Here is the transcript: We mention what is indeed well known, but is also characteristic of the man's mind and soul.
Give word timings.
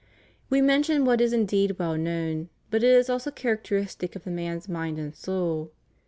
We 0.49 0.63
mention 0.63 1.05
what 1.05 1.21
is 1.21 1.31
indeed 1.31 1.77
well 1.77 1.95
known, 1.95 2.49
but 2.71 2.81
is 2.81 3.07
also 3.07 3.29
characteristic 3.29 4.15
of 4.15 4.23
the 4.23 4.31
man's 4.31 4.67
mind 4.67 4.97
and 4.97 5.15
soul. 5.15 5.73